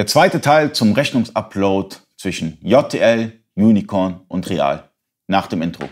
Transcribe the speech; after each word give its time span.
Der 0.00 0.06
zweite 0.06 0.40
Teil 0.40 0.72
zum 0.72 0.94
Rechnungsupload 0.94 1.94
zwischen 2.16 2.56
JTL, 2.62 3.34
Unicorn 3.54 4.20
und 4.28 4.48
Real. 4.48 4.84
Nach 5.26 5.46
dem 5.46 5.60
Intro. 5.60 5.90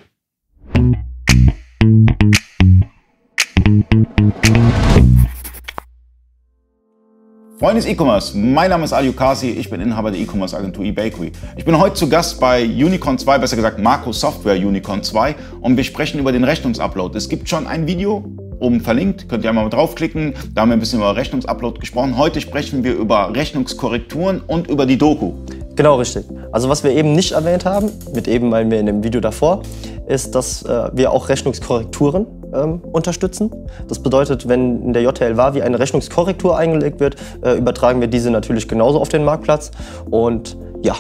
Freunde 7.59 7.83
des 7.83 7.87
E-Commerce, 7.87 8.35
mein 8.35 8.71
Name 8.71 8.85
ist 8.85 8.95
Ali 8.95 9.11
Ukasi, 9.11 9.51
ich 9.51 9.69
bin 9.69 9.83
Inhaber 9.83 10.11
der 10.11 10.21
E-Commerce 10.23 10.57
Agentur 10.57 10.87
eBakery. 10.87 11.33
Ich 11.59 11.67
bin 11.67 11.79
heute 11.79 11.97
zu 11.97 12.09
Gast 12.09 12.41
bei 12.41 12.65
Unicorn 12.65 13.19
2, 13.19 13.37
besser 13.37 13.57
gesagt 13.57 13.79
Marco 13.79 14.13
Software 14.13 14.57
Unicorn 14.57 15.03
2 15.03 15.37
und 15.61 15.77
wir 15.77 15.85
sprechen 15.85 16.19
über 16.19 16.33
den 16.33 16.45
Rechnungsupload. 16.45 17.19
Es 17.19 17.29
gibt 17.29 17.47
schon 17.51 17.67
ein 17.67 17.87
Video, 17.87 18.25
oben 18.61 18.81
verlinkt, 18.81 19.29
könnt 19.29 19.45
ihr 19.45 19.51
einmal 19.51 19.69
draufklicken, 19.71 20.35
da 20.55 20.63
haben 20.63 20.71
wir 20.71 20.77
ein 20.77 20.81
bisschen 20.81 21.01
über 21.01 21.17
Rechnungsupload 21.17 21.81
gesprochen. 21.81 22.17
Heute 22.17 22.41
sprechen 22.41 22.85
wir 22.85 22.95
über 22.95 23.35
Rechnungskorrekturen 23.35 24.41
und 24.47 24.69
über 24.69 24.87
die 24.87 24.99
Doku. 24.99 25.33
Genau, 25.77 25.97
richtig. 25.97 26.25
Also 26.51 26.69
was 26.69 26.83
wir 26.83 26.91
eben 26.91 27.15
nicht 27.15 27.33
erwähnt 27.33 27.65
haben, 27.65 27.91
mit 28.13 28.27
eben 28.27 28.51
weil 28.51 28.69
wir 28.71 28.81
in 28.81 28.87
dem 28.87 29.05
Video 29.05 29.21
davor, 29.21 29.63
ist, 30.09 30.35
dass 30.35 30.63
äh, 30.65 30.91
wir 30.93 31.13
auch 31.13 31.29
Rechnungskorrekturen 31.29 32.27
ähm, 32.53 32.81
unterstützen. 32.93 33.51
Das 33.89 34.03
bedeutet, 34.03 34.49
wenn 34.49 34.83
in 34.83 34.93
der 34.93 35.03
JTL 35.03 35.37
wie 35.55 35.63
eine 35.63 35.79
Rechnungskorrektur 35.79 36.57
eingelegt 36.57 36.99
wird, 36.99 37.17
äh, 37.43 37.57
übertragen 37.57 38.01
wir 38.01 38.09
diese 38.09 38.31
natürlich 38.31 38.67
genauso 38.67 39.01
auf 39.01 39.09
den 39.09 39.25
Marktplatz. 39.25 39.71
Und 40.11 40.57
ja, 40.83 40.95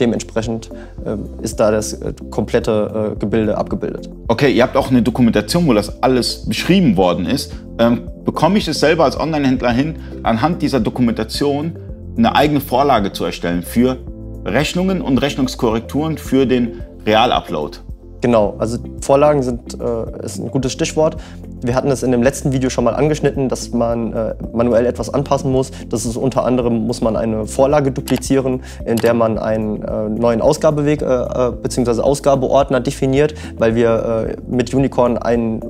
dementsprechend 0.00 0.70
äh, 1.04 1.16
ist 1.42 1.60
da 1.60 1.70
das 1.70 1.94
äh, 1.94 2.12
komplette 2.30 3.12
äh, 3.14 3.18
Gebilde 3.18 3.56
abgebildet. 3.56 4.10
Okay, 4.28 4.50
ihr 4.52 4.62
habt 4.62 4.76
auch 4.76 4.90
eine 4.90 5.02
Dokumentation, 5.02 5.66
wo 5.66 5.72
das 5.72 6.02
alles 6.02 6.46
beschrieben 6.46 6.96
worden 6.96 7.26
ist. 7.26 7.52
Ähm, 7.78 8.02
bekomme 8.24 8.58
ich 8.58 8.68
es 8.68 8.80
selber 8.80 9.04
als 9.04 9.18
Online-Händler 9.18 9.72
hin, 9.72 9.96
anhand 10.22 10.62
dieser 10.62 10.80
Dokumentation 10.80 11.76
eine 12.16 12.34
eigene 12.34 12.60
Vorlage 12.60 13.12
zu 13.12 13.24
erstellen 13.24 13.62
für 13.62 13.98
Rechnungen 14.44 15.00
und 15.00 15.18
Rechnungskorrekturen 15.18 16.18
für 16.18 16.46
den 16.46 16.82
Real-Upload? 17.06 17.78
Genau, 18.24 18.54
also 18.58 18.78
Vorlagen 19.02 19.42
sind 19.42 19.78
äh, 19.78 20.24
ist 20.24 20.38
ein 20.38 20.50
gutes 20.50 20.72
Stichwort. 20.72 21.18
Wir 21.60 21.74
hatten 21.74 21.90
es 21.90 22.02
in 22.02 22.10
dem 22.10 22.22
letzten 22.22 22.52
Video 22.52 22.70
schon 22.70 22.84
mal 22.84 22.94
angeschnitten, 22.94 23.50
dass 23.50 23.72
man 23.72 24.14
äh, 24.14 24.34
manuell 24.54 24.86
etwas 24.86 25.12
anpassen 25.12 25.52
muss. 25.52 25.72
Das 25.90 26.06
ist 26.06 26.16
unter 26.16 26.42
anderem, 26.46 26.86
muss 26.86 27.02
man 27.02 27.16
eine 27.16 27.46
Vorlage 27.46 27.92
duplizieren, 27.92 28.62
in 28.86 28.96
der 28.96 29.12
man 29.12 29.36
einen 29.38 29.82
äh, 29.82 30.08
neuen 30.08 30.40
Ausgabeweg 30.40 31.02
äh, 31.02 31.04
äh 31.04 31.52
bzw. 31.52 32.00
Ausgabeordner 32.00 32.80
definiert, 32.80 33.34
weil 33.58 33.74
wir 33.74 34.26
äh, 34.30 34.36
mit 34.50 34.72
Unicorn 34.72 35.18
einen 35.18 35.60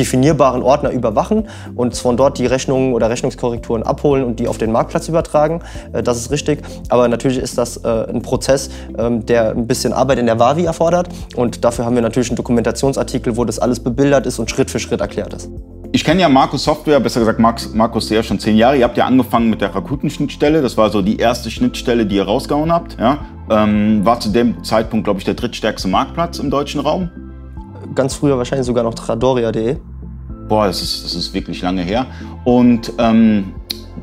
definierbaren 0.00 0.62
Ordner 0.62 0.90
überwachen 0.90 1.48
und 1.76 1.96
von 1.96 2.16
dort 2.16 2.38
die 2.38 2.46
Rechnungen 2.46 2.94
oder 2.94 3.10
Rechnungskorrekturen 3.10 3.82
abholen 3.82 4.24
und 4.24 4.40
die 4.40 4.48
auf 4.48 4.58
den 4.58 4.72
Marktplatz 4.72 5.08
übertragen. 5.08 5.60
Äh, 5.92 6.02
das 6.02 6.18
ist 6.18 6.30
richtig. 6.30 6.62
Aber 6.88 7.06
natürlich 7.06 7.38
ist 7.38 7.58
das 7.58 7.76
äh, 7.76 8.06
ein 8.08 8.22
Prozess, 8.22 8.70
ähm, 8.98 9.24
der 9.26 9.50
ein 9.50 9.66
bisschen 9.66 9.92
Arbeit 9.92 10.18
in 10.18 10.26
der 10.26 10.38
Wavi 10.38 10.64
erfordert. 10.64 11.08
Und 11.36 11.64
dafür 11.64 11.84
haben 11.84 11.94
wir 11.94 12.02
natürlich 12.02 12.30
einen 12.30 12.36
Dokumentationsartikel, 12.36 13.36
wo 13.36 13.44
das 13.44 13.58
alles 13.58 13.80
bebildert 13.80 14.26
ist 14.26 14.38
und 14.38 14.50
Schritt 14.50 14.70
für 14.70 14.80
Schritt 14.80 15.00
erklärt 15.00 15.34
ist. 15.34 15.50
Ich 15.92 16.04
kenne 16.04 16.20
ja 16.20 16.28
Markus 16.28 16.62
Software, 16.62 17.00
besser 17.00 17.18
gesagt 17.18 17.40
Markus 17.40 18.06
sehr 18.06 18.22
schon 18.22 18.38
zehn 18.38 18.56
Jahre. 18.56 18.76
Ihr 18.76 18.84
habt 18.84 18.96
ja 18.96 19.06
angefangen 19.06 19.50
mit 19.50 19.60
der 19.60 19.74
Rakuten-Schnittstelle. 19.74 20.62
Das 20.62 20.76
war 20.76 20.90
so 20.90 21.02
die 21.02 21.16
erste 21.16 21.50
Schnittstelle, 21.50 22.06
die 22.06 22.16
ihr 22.16 22.24
rausgehauen 22.24 22.72
habt. 22.72 22.96
Ja? 22.98 23.18
Ähm, 23.50 24.04
war 24.04 24.20
zu 24.20 24.30
dem 24.30 24.62
Zeitpunkt, 24.62 25.04
glaube 25.04 25.18
ich, 25.18 25.24
der 25.24 25.34
drittstärkste 25.34 25.88
Marktplatz 25.88 26.38
im 26.38 26.48
deutschen 26.48 26.80
Raum. 26.80 27.10
Ganz 27.94 28.14
früher 28.14 28.38
wahrscheinlich 28.38 28.66
sogar 28.66 28.84
noch 28.84 28.94
tradoria.de 28.94 29.76
boah, 30.50 30.66
das 30.66 30.82
ist, 30.82 31.04
das 31.04 31.14
ist 31.14 31.32
wirklich 31.32 31.62
lange 31.62 31.80
her. 31.80 32.06
Und 32.44 32.92
ähm, 32.98 33.54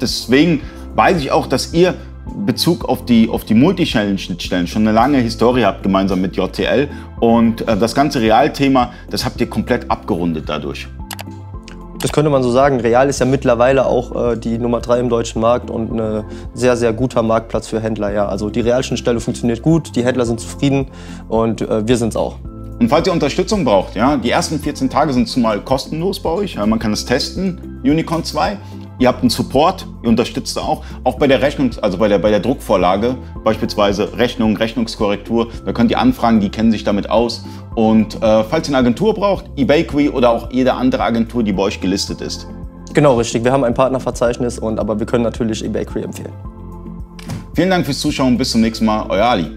deswegen 0.02 0.62
weiß 0.96 1.20
ich 1.20 1.30
auch, 1.30 1.46
dass 1.46 1.74
ihr 1.74 1.94
Bezug 2.46 2.90
auf 2.90 3.06
die, 3.06 3.30
auf 3.30 3.46
die 3.46 3.54
Multichannel-Schnittstellen 3.54 4.66
schon 4.66 4.88
eine 4.88 4.94
lange 4.94 5.20
Historie 5.20 5.66
habt, 5.66 5.84
gemeinsam 5.84 6.22
mit 6.22 6.36
JTL. 6.36 6.88
Und 7.20 7.68
äh, 7.68 7.78
das 7.78 7.94
ganze 7.94 8.22
Real-Thema, 8.22 8.92
das 9.10 9.26
habt 9.26 9.40
ihr 9.40 9.50
komplett 9.50 9.92
abgerundet 9.92 10.46
dadurch. 10.48 10.88
Das 12.00 12.14
könnte 12.14 12.30
man 12.30 12.44
so 12.44 12.52
sagen. 12.52 12.80
Real 12.80 13.10
ist 13.10 13.20
ja 13.20 13.26
mittlerweile 13.26 13.86
auch 13.86 14.32
äh, 14.32 14.38
die 14.38 14.58
Nummer 14.58 14.80
drei 14.82 15.00
im 15.00 15.10
deutschen 15.10 15.42
Markt 15.42 15.70
und 15.70 16.00
ein 16.00 16.24
sehr, 16.54 16.78
sehr 16.78 16.94
guter 16.94 17.24
Marktplatz 17.24 17.68
für 17.68 17.82
Händler. 17.82 18.14
Ja. 18.14 18.28
Also 18.28 18.50
die 18.50 18.62
Realschnittstelle 18.62 19.20
funktioniert 19.20 19.62
gut, 19.62 19.96
die 19.96 20.06
Händler 20.06 20.26
sind 20.26 20.40
zufrieden 20.40 20.88
und 21.28 21.62
äh, 21.62 21.88
wir 21.88 21.98
sind 21.98 22.10
es 22.10 22.16
auch. 22.16 22.36
Und 22.80 22.90
falls 22.90 23.08
ihr 23.08 23.14
Unterstützung 23.14 23.66
braucht, 23.66 23.96
ja, 23.96 24.18
die 24.18 24.30
ersten 24.30 24.60
14 24.60 24.90
Tage 24.90 25.12
sind 25.12 25.28
zumal 25.28 25.62
kostenlos 25.62 26.20
bei 26.20 26.30
euch. 26.30 26.58
Man 26.58 26.78
kann 26.78 26.94
es 26.94 27.06
testen, 27.06 27.82
Unicorn 27.84 28.24
2. 28.24 28.58
Ihr 29.00 29.08
habt 29.08 29.22
einen 29.22 29.32
Support, 29.32 29.88
ihr 30.04 30.10
unterstützt 30.10 30.60
auch. 30.60 30.84
Auch 31.04 31.16
bei 31.16 31.28
der 31.28 31.42
Rechnung, 31.42 31.72
also 31.82 31.98
bei 31.98 32.08
der, 32.08 32.20
bei 32.20 32.30
der 32.30 32.40
Druckvorlage, 32.40 33.16
beispielsweise 33.44 34.18
Rechnung, 34.18 34.58
Rechnungskorrektur, 34.58 35.50
da 35.66 35.72
könnt 35.72 35.90
ihr 35.90 36.00
anfragen, 36.00 36.40
die 36.40 36.50
kennen 36.50 36.72
sich 36.72 36.84
damit 36.84 37.10
aus. 37.10 37.44
Und 37.76 38.16
äh, 38.16 38.44
falls 38.44 38.68
ihr 38.68 38.76
eine 38.76 38.78
Agentur 38.78 39.14
braucht, 39.14 39.46
eBakery 39.56 40.10
oder 40.10 40.32
auch 40.32 40.52
jede 40.52 40.74
andere 40.74 41.04
Agentur, 41.04 41.44
die 41.44 41.54
bei 41.54 41.64
euch 41.64 41.82
gelistet 41.82 42.22
ist. 42.22 42.48
Genau, 42.94 43.18
richtig. 43.18 43.44
Wir 43.44 43.52
haben 43.52 43.64
ein 43.64 43.74
Partnerverzeichnis, 43.74 44.60
und, 44.60 44.80
aber 44.80 45.00
wir 45.00 45.06
können 45.06 45.24
natürlich 45.24 45.64
eBakery 45.64 46.04
empfehlen. 46.04 46.34
Vielen 47.54 47.70
Dank 47.70 47.86
fürs 47.86 48.00
Zuschauen, 48.00 48.38
bis 48.38 48.52
zum 48.52 48.62
nächsten 48.62 48.86
Mal, 48.86 49.06
euer 49.10 49.26
Ali. 49.26 49.52